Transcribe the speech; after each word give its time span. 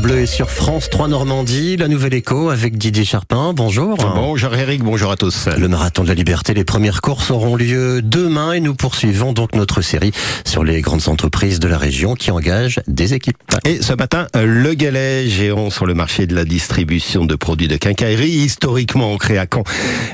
Bleu 0.00 0.20
et 0.20 0.26
sur 0.26 0.50
France 0.50 0.88
3 0.88 1.08
Normandie, 1.08 1.76
la 1.76 1.86
Nouvelle 1.86 2.14
Écho 2.14 2.48
avec 2.48 2.78
Didier 2.78 3.04
Charpin. 3.04 3.52
Bonjour. 3.54 3.98
Bonjour 4.14 4.54
Eric, 4.54 4.82
bonjour 4.82 5.10
à 5.10 5.16
tous. 5.16 5.48
Le 5.58 5.68
marathon 5.68 6.02
de 6.02 6.08
la 6.08 6.14
liberté, 6.14 6.54
les 6.54 6.64
premières 6.64 7.02
courses 7.02 7.30
auront 7.30 7.54
lieu 7.54 8.00
demain 8.00 8.52
et 8.52 8.60
nous 8.60 8.74
poursuivons 8.74 9.32
donc 9.32 9.54
notre 9.54 9.82
série 9.82 10.12
sur 10.46 10.64
les 10.64 10.80
grandes 10.80 11.08
entreprises 11.08 11.60
de 11.60 11.68
la 11.68 11.76
région 11.76 12.14
qui 12.14 12.30
engagent 12.30 12.80
des 12.86 13.12
équipes. 13.12 13.36
Et 13.66 13.82
ce 13.82 13.92
matin, 13.92 14.26
le 14.34 14.72
galet 14.74 15.28
géant 15.28 15.68
sur 15.68 15.84
le 15.84 15.94
marché 15.94 16.26
de 16.26 16.34
la 16.34 16.44
distribution 16.44 17.26
de 17.26 17.34
produits 17.34 17.68
de 17.68 17.76
quincaillerie, 17.76 18.30
historiquement 18.30 19.12
ancré 19.12 19.36
à 19.36 19.46
Caen 19.52 19.64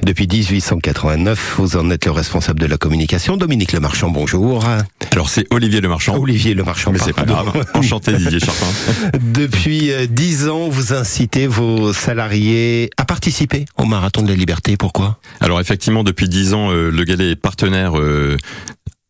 depuis 0.04 0.26
1889. 0.26 1.54
Vous 1.58 1.76
en 1.76 1.90
êtes 1.90 2.06
le 2.06 2.12
responsable 2.12 2.58
de 2.58 2.66
la 2.66 2.76
communication. 2.76 3.36
Dominique 3.36 3.72
Lemarchand, 3.72 4.10
bonjour. 4.10 4.64
Alors 5.16 5.30
c'est 5.30 5.46
Olivier 5.50 5.80
Lemarchand. 5.80 6.14
Olivier 6.18 6.52
Lemarchand. 6.52 6.92
Mais 6.92 6.98
c'est 6.98 7.14
pas 7.14 7.24
grave. 7.24 7.64
Enchanté 7.72 8.12
Didier 8.12 8.38
Charpin. 8.44 8.66
Depuis 9.18 9.90
euh, 9.90 10.06
dix 10.06 10.46
ans, 10.46 10.68
vous 10.68 10.92
incitez 10.92 11.46
vos 11.46 11.94
salariés 11.94 12.90
à 12.98 13.06
participer 13.06 13.64
au 13.78 13.86
Marathon 13.86 14.20
de 14.20 14.28
la 14.28 14.34
Liberté. 14.34 14.76
Pourquoi? 14.76 15.18
Alors 15.40 15.58
effectivement, 15.58 16.04
depuis 16.04 16.28
dix 16.28 16.52
ans, 16.52 16.70
euh, 16.70 16.90
le 16.90 17.04
Galet 17.04 17.30
est 17.30 17.36
partenaire 17.36 17.98
euh, 17.98 18.36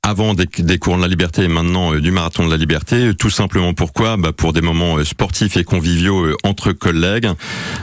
avant 0.06 0.34
des, 0.34 0.46
des 0.46 0.78
cours 0.78 0.96
de 0.96 1.02
la 1.02 1.08
liberté 1.08 1.42
et 1.42 1.48
maintenant 1.48 1.92
euh, 1.92 2.00
du 2.00 2.12
marathon 2.12 2.46
de 2.46 2.50
la 2.50 2.56
liberté. 2.56 3.12
Tout 3.18 3.28
simplement 3.28 3.74
pourquoi? 3.74 4.16
Bah 4.16 4.30
Pour 4.30 4.52
des 4.52 4.60
moments 4.60 4.98
euh, 4.98 5.04
sportifs 5.04 5.56
et 5.56 5.64
conviviaux 5.64 6.26
euh, 6.26 6.36
entre 6.44 6.70
collègues, 6.70 7.28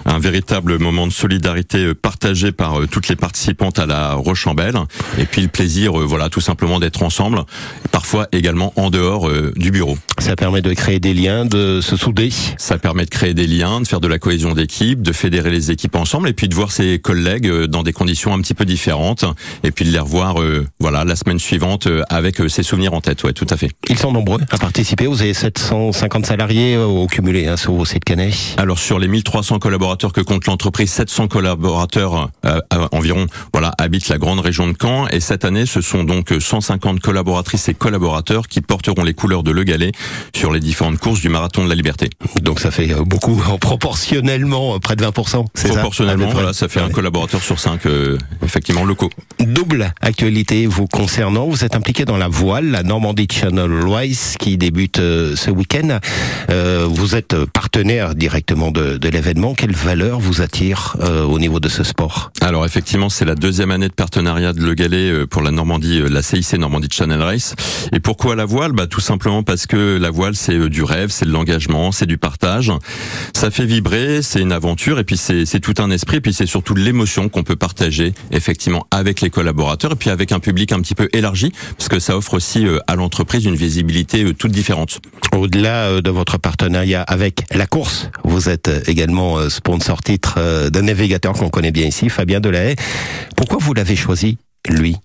un 0.05 0.19
véritable 0.19 0.79
moment 0.79 1.05
de 1.05 1.11
solidarité 1.11 1.93
partagé 1.93 2.53
par 2.53 2.87
toutes 2.89 3.09
les 3.09 3.17
participantes 3.17 3.77
à 3.77 3.85
la 3.85 4.13
Rochambelle, 4.13 4.77
et 5.17 5.25
puis 5.25 5.41
le 5.41 5.49
plaisir, 5.49 5.93
voilà, 5.93 6.29
tout 6.29 6.39
simplement 6.39 6.79
d'être 6.79 7.03
ensemble, 7.03 7.43
parfois 7.91 8.27
également 8.31 8.71
en 8.77 8.89
dehors 8.89 9.29
du 9.55 9.71
bureau. 9.71 9.97
Ça 10.19 10.35
permet 10.35 10.61
de 10.61 10.73
créer 10.73 10.99
des 10.99 11.13
liens, 11.13 11.45
de 11.45 11.81
se 11.81 11.97
souder. 11.97 12.29
Ça 12.57 12.77
permet 12.77 13.05
de 13.05 13.09
créer 13.09 13.33
des 13.33 13.47
liens, 13.47 13.81
de 13.81 13.87
faire 13.87 13.99
de 13.99 14.07
la 14.07 14.19
cohésion 14.19 14.53
d'équipe, 14.53 15.01
de 15.01 15.11
fédérer 15.11 15.51
les 15.51 15.71
équipes 15.71 15.95
ensemble, 15.95 16.29
et 16.29 16.33
puis 16.33 16.47
de 16.47 16.55
voir 16.55 16.71
ses 16.71 16.99
collègues 16.99 17.49
dans 17.65 17.83
des 17.83 17.93
conditions 17.93 18.33
un 18.33 18.41
petit 18.41 18.53
peu 18.53 18.65
différentes, 18.65 19.25
et 19.63 19.71
puis 19.71 19.85
de 19.85 19.91
les 19.91 19.99
revoir, 19.99 20.35
voilà, 20.79 21.03
la 21.03 21.15
semaine 21.15 21.39
suivante 21.39 21.87
avec 22.13 22.39
euh, 22.39 22.47
ses 22.47 22.63
souvenirs 22.63 22.93
en 22.93 23.01
tête, 23.01 23.23
ouais, 23.23 23.33
tout 23.33 23.47
à 23.49 23.57
fait. 23.57 23.69
Ils 23.89 23.97
sont 23.97 24.11
nombreux 24.11 24.39
à 24.51 24.57
participer. 24.57 25.07
Vous 25.07 25.21
avez 25.21 25.33
750 25.33 26.25
salariés 26.25 26.75
euh, 26.75 26.85
au 26.85 27.07
cumulé 27.07 27.47
hein, 27.47 27.57
sur 27.57 27.73
vos 27.73 27.85
sites 27.85 28.03
Canet. 28.03 28.33
Alors 28.57 28.79
sur 28.79 28.99
les 28.99 29.07
1300 29.07 29.59
collaborateurs 29.59 30.13
que 30.13 30.21
compte 30.21 30.45
l'entreprise, 30.45 30.91
700 30.91 31.27
collaborateurs 31.27 32.29
euh, 32.45 32.59
environ, 32.91 33.25
voilà, 33.51 33.73
habitent 33.77 34.09
la 34.09 34.17
grande 34.17 34.39
région 34.39 34.67
de 34.67 34.73
Caen. 34.79 35.07
Et 35.07 35.19
cette 35.19 35.45
année, 35.45 35.65
ce 35.65 35.81
sont 35.81 36.03
donc 36.03 36.33
150 36.39 36.99
collaboratrices 36.99 37.67
et 37.69 37.73
collaborateurs 37.73 38.47
qui 38.47 38.61
porteront 38.61 39.03
les 39.03 39.13
couleurs 39.13 39.43
de 39.43 39.51
Le 39.51 39.63
Galet 39.63 39.91
sur 40.35 40.51
les 40.51 40.59
différentes 40.59 40.99
courses 40.99 41.21
du 41.21 41.29
marathon 41.29 41.63
de 41.63 41.69
la 41.69 41.75
Liberté. 41.75 42.09
Donc 42.41 42.59
ça 42.59 42.71
fait 42.71 42.93
beaucoup, 43.05 43.41
proportionnellement 43.59 44.79
près 44.79 44.95
de 44.95 45.03
20%. 45.03 45.45
Proportionnellement, 45.53 46.27
ça 46.27 46.33
voilà, 46.33 46.53
ça 46.53 46.67
fait 46.67 46.79
un 46.79 46.89
collaborateur 46.89 47.41
sur 47.41 47.59
cinq, 47.59 47.81
effectivement 48.43 48.85
locaux. 48.85 49.09
Double 49.39 49.93
actualité 50.01 50.67
vous 50.67 50.87
concernant. 50.87 51.47
Vous 51.47 51.63
êtes 51.65 51.75
impliqué 51.75 52.02
dans 52.05 52.17
la 52.17 52.27
voile, 52.27 52.71
la 52.71 52.83
Normandie 52.83 53.27
Channel 53.31 53.71
Race 53.87 54.35
qui 54.39 54.57
débute 54.57 54.99
euh, 54.99 55.35
ce 55.35 55.51
week-end. 55.51 55.99
Euh, 56.49 56.85
vous 56.89 57.15
êtes 57.15 57.35
partenaire 57.45 58.15
directement 58.15 58.71
de, 58.71 58.99
l'événement. 59.07 59.53
Quelle 59.53 59.75
valeur 59.75 60.19
vous 60.19 60.41
attire 60.41 60.97
euh, 61.01 61.23
au 61.23 61.39
niveau 61.39 61.59
de 61.59 61.69
ce 61.69 61.83
sport? 61.83 62.31
Alors 62.41 62.65
effectivement, 62.65 63.09
c'est 63.09 63.25
la 63.25 63.35
deuxième 63.35 63.71
année 63.71 63.87
de 63.87 63.93
partenariat 63.93 64.53
de 64.53 64.61
Le 64.61 64.73
Galet 64.73 65.25
pour 65.27 65.41
la 65.41 65.51
Normandie, 65.51 66.01
la 66.09 66.21
CIC 66.21 66.53
Normandie 66.53 66.87
Channel 66.91 67.21
Race. 67.21 67.55
Et 67.91 67.99
pourquoi 67.99 68.35
la 68.35 68.45
voile? 68.45 68.71
Bah 68.71 68.87
tout 68.87 69.01
simplement 69.01 69.43
parce 69.43 69.67
que 69.67 69.97
la 69.97 70.09
voile 70.09 70.35
c'est 70.35 70.69
du 70.69 70.83
rêve, 70.83 71.09
c'est 71.11 71.25
de 71.25 71.31
l'engagement, 71.31 71.91
c'est 71.91 72.05
du 72.05 72.17
partage. 72.17 72.71
Ça 73.35 73.51
fait 73.51 73.65
vibrer, 73.65 74.21
c'est 74.21 74.41
une 74.41 74.51
aventure 74.51 74.99
et 74.99 75.03
puis 75.03 75.17
c'est 75.17 75.59
tout 75.59 75.75
un 75.77 75.91
esprit 75.91 76.17
et 76.17 76.21
puis 76.21 76.33
c'est 76.33 76.45
surtout 76.45 76.75
l'émotion 76.75 77.29
qu'on 77.29 77.43
peut 77.43 77.55
partager 77.55 78.13
effectivement 78.31 78.87
avec 78.91 79.21
les 79.21 79.29
collaborateurs 79.29 79.93
et 79.93 79.95
puis 79.95 80.09
avec 80.09 80.31
un 80.31 80.39
public 80.39 80.71
un 80.71 80.79
petit 80.81 80.95
peu 80.95 81.09
élargi 81.13 81.51
parce 81.77 81.89
ça 81.99 82.17
offre 82.17 82.35
aussi 82.35 82.65
euh, 82.65 82.79
à 82.87 82.95
l'entreprise 82.95 83.45
une 83.45 83.55
visibilité 83.55 84.23
euh, 84.23 84.33
toute 84.33 84.51
différente. 84.51 84.99
Au-delà 85.31 85.85
euh, 85.85 86.01
de 86.01 86.09
votre 86.09 86.37
partenariat 86.37 87.01
avec 87.01 87.43
la 87.51 87.65
course, 87.65 88.09
vous 88.23 88.49
êtes 88.49 88.69
également 88.87 89.49
sponsor 89.49 90.01
titre 90.01 90.69
d'un 90.69 90.81
navigateur 90.81 91.33
qu'on 91.33 91.49
connaît 91.49 91.71
bien 91.71 91.85
ici, 91.85 92.09
Fabien 92.09 92.39
Delahaye. 92.39 92.75
Pourquoi 93.35 93.57
vous 93.59 93.73
l'avez 93.73 93.95
choisi, 93.95 94.37
lui? 94.67 94.95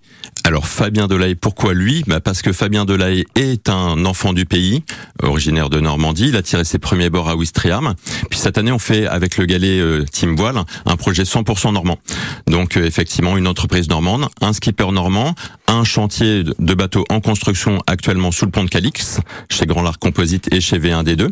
Alors 0.49 0.67
Fabien 0.67 1.09
Delahaye, 1.09 1.35
pourquoi 1.35 1.75
lui? 1.75 2.03
Bah 2.07 2.21
Parce 2.21 2.41
que 2.41 2.55
Fabien 2.55 2.87
Delahaye 2.87 3.27
est 3.35 3.69
un 3.69 4.07
enfant 4.07 4.33
du 4.33 4.47
pays, 4.47 4.83
originaire 5.23 5.69
de 5.69 5.79
Normandie. 5.79 6.29
Il 6.29 6.37
a 6.37 6.43
tiré 6.43 6.65
ses 6.65 6.79
premiers 6.79 7.11
bords 7.11 7.29
à 7.29 7.37
Ouistreham. 7.37 7.93
Puis 8.31 8.39
cette 8.39 8.57
année, 8.57 8.73
on 8.73 8.79
fait 8.79 9.07
avec 9.07 9.37
le 9.37 9.45
galet 9.45 9.79
euh, 9.79 10.07
Team 10.11 10.37
Voile 10.37 10.65
un 10.87 10.97
projet 10.97 11.25
100% 11.25 11.75
normand. 11.75 11.99
Donc 12.47 12.79
euh, 12.79 12.87
effectivement, 12.87 13.37
une 13.37 13.47
entreprise 13.47 13.91
normande, 13.91 14.27
un 14.41 14.55
skipper 14.55 14.91
normand, 14.91 15.35
un 15.67 15.85
chantier 15.85 16.45
de 16.45 16.75
bateaux 16.75 17.05
en 17.11 17.21
construction 17.21 17.83
actuellement 17.87 18.33
sous 18.33 18.47
le 18.47 18.51
pont 18.51 18.65
de 18.65 18.71
Calix, 18.71 19.21
chez 19.51 19.67
Grand 19.67 19.83
Larc 19.83 20.01
Composite 20.01 20.51
et 20.51 20.63
chez 20.63 20.79
V1D2. 20.79 21.29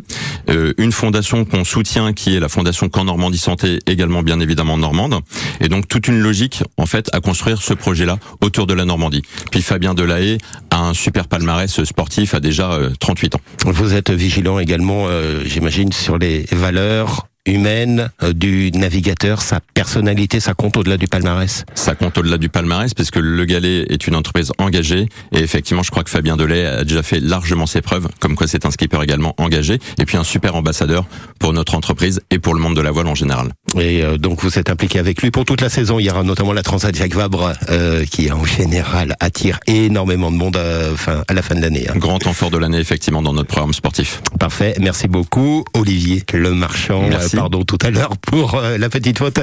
Euh, 0.51 0.73
une 0.77 0.91
fondation 0.91 1.43
qu'on 1.43 1.63
soutient 1.63 2.13
qui 2.13 2.35
est 2.35 2.39
la 2.39 2.49
fondation 2.49 2.87
Camp 2.87 3.05
Normandie 3.05 3.39
Santé, 3.39 3.79
également 3.87 4.21
bien 4.21 4.39
évidemment 4.39 4.77
normande. 4.77 5.15
Et 5.59 5.69
donc 5.69 5.87
toute 5.87 6.07
une 6.07 6.19
logique 6.19 6.61
en 6.77 6.85
fait 6.85 7.09
à 7.13 7.19
construire 7.19 7.63
ce 7.63 7.73
projet-là 7.73 8.19
autour 8.41 8.67
de 8.67 8.75
la 8.75 8.85
Normandie. 8.85 9.06
Puis 9.51 9.61
Fabien 9.61 9.93
Delahaye 9.93 10.37
a 10.69 10.81
un 10.81 10.93
super 10.93 11.27
palmarès 11.27 11.83
sportif 11.83 12.33
à 12.33 12.39
déjà 12.39 12.77
38 12.99 13.35
ans. 13.35 13.41
Vous 13.65 13.93
êtes 13.93 14.11
vigilant 14.11 14.59
également, 14.59 15.05
euh, 15.07 15.43
j'imagine, 15.45 15.91
sur 15.91 16.17
les 16.17 16.45
valeurs 16.51 17.27
humaine 17.47 18.09
euh, 18.23 18.33
du 18.33 18.71
navigateur, 18.71 19.41
sa 19.41 19.59
personnalité, 19.73 20.39
ça 20.39 20.53
compte 20.53 20.77
au-delà 20.77 20.97
du 20.97 21.07
palmarès 21.07 21.65
Ça 21.75 21.95
compte 21.95 22.17
au-delà 22.17 22.37
du 22.37 22.49
palmarès 22.49 22.93
parce 22.93 23.09
que 23.09 23.19
Le 23.19 23.45
Galet 23.45 23.85
est 23.89 24.07
une 24.07 24.15
entreprise 24.15 24.51
engagée 24.57 25.07
et 25.31 25.39
effectivement 25.39 25.83
je 25.83 25.91
crois 25.91 26.03
que 26.03 26.09
Fabien 26.09 26.37
Delay 26.37 26.65
a 26.65 26.83
déjà 26.83 27.03
fait 27.03 27.19
largement 27.19 27.65
ses 27.65 27.81
preuves, 27.81 28.07
comme 28.19 28.35
quoi 28.35 28.47
c'est 28.47 28.65
un 28.65 28.71
skipper 28.71 29.01
également 29.01 29.33
engagé 29.37 29.79
et 29.99 30.05
puis 30.05 30.17
un 30.17 30.23
super 30.23 30.55
ambassadeur 30.55 31.05
pour 31.37 31.53
notre 31.53 31.75
entreprise 31.75 32.19
et 32.31 32.39
pour 32.39 32.53
le 32.53 32.59
monde 32.59 32.75
de 32.75 32.81
la 32.81 32.91
voile 32.91 33.07
en 33.07 33.15
général. 33.15 33.51
Et 33.79 34.03
euh, 34.03 34.17
donc 34.17 34.41
vous 34.43 34.57
êtes 34.57 34.69
impliqué 34.69 34.99
avec 34.99 35.21
lui 35.21 35.31
pour 35.31 35.45
toute 35.45 35.61
la 35.61 35.69
saison. 35.69 35.99
Il 35.99 36.05
y 36.05 36.09
aura 36.09 36.23
notamment 36.23 36.53
la 36.53 36.63
Transat 36.63 36.95
Jacques 36.95 37.15
Vabre 37.15 37.53
euh, 37.69 38.05
qui 38.05 38.31
en 38.31 38.45
général 38.45 39.15
attire 39.19 39.59
énormément 39.67 40.31
de 40.31 40.37
monde 40.37 40.57
à, 40.57 40.95
fin, 40.95 41.23
à 41.27 41.33
la 41.33 41.41
fin 41.41 41.55
de 41.55 41.61
l'année. 41.61 41.87
Hein. 41.89 41.93
Grand 41.97 42.19
temps 42.19 42.33
fort 42.33 42.51
de 42.51 42.57
l'année 42.57 42.79
effectivement 42.79 43.21
dans 43.21 43.33
notre 43.33 43.49
programme 43.49 43.73
sportif. 43.73 44.21
Parfait, 44.39 44.75
merci 44.79 45.07
beaucoup 45.07 45.63
Olivier 45.73 46.23
Le 46.33 46.53
Marchand. 46.53 47.07
Merci 47.09 47.35
pardon 47.35 47.63
tout 47.63 47.77
à 47.81 47.89
l'heure 47.89 48.17
pour 48.17 48.55
euh, 48.55 48.77
la 48.77 48.89
petite 48.89 49.17
faute. 49.17 49.39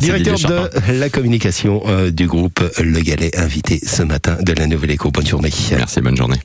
Directeur 0.00 0.38
de 0.38 0.92
la 0.92 1.08
communication 1.08 1.82
euh, 1.86 2.10
du 2.10 2.26
groupe 2.26 2.62
Le 2.78 3.00
Galet, 3.00 3.36
invité 3.36 3.80
ce 3.84 4.02
matin 4.02 4.36
de 4.40 4.52
la 4.52 4.66
Nouvelle 4.66 4.90
Écho. 4.90 5.10
Bonne 5.10 5.26
journée. 5.26 5.50
Merci, 5.72 6.00
bonne 6.00 6.16
journée. 6.16 6.38